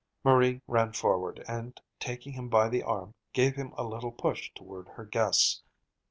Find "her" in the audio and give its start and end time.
4.87-5.05